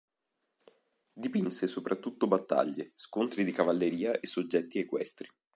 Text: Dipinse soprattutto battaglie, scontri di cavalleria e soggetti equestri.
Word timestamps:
Dipinse 1.13 1.67
soprattutto 1.67 2.25
battaglie, 2.27 2.93
scontri 2.95 3.43
di 3.43 3.51
cavalleria 3.51 4.19
e 4.19 4.25
soggetti 4.25 4.79
equestri. 4.79 5.29